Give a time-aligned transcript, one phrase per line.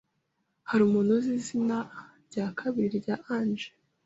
[0.69, 1.77] Hari umuntu uzi izina
[2.27, 3.67] rya kabiri rya Ange?